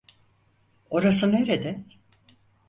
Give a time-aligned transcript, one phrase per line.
[0.89, 1.83] Orası nerede?